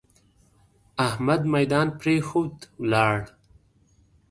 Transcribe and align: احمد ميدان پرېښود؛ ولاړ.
احمد 1.07 1.41
ميدان 1.53 1.87
پرېښود؛ 1.99 2.55
ولاړ. 2.81 3.17